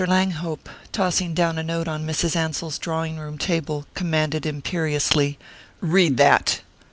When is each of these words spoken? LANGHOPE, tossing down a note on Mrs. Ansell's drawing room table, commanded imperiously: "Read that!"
LANGHOPE, 0.03 0.67
tossing 0.91 1.35
down 1.35 1.59
a 1.59 1.63
note 1.63 1.87
on 1.87 2.07
Mrs. 2.07 2.35
Ansell's 2.35 2.79
drawing 2.79 3.19
room 3.19 3.37
table, 3.37 3.85
commanded 3.93 4.47
imperiously: 4.47 5.37
"Read 5.79 6.17
that!" 6.17 6.61